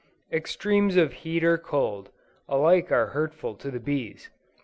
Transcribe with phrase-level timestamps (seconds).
[0.31, 2.09] "Extremes of heat or cold,
[2.49, 4.31] alike are hurtful to the bees."